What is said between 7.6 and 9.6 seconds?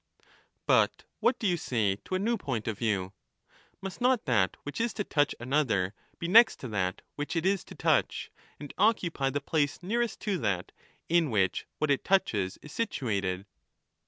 to touch, and occupy the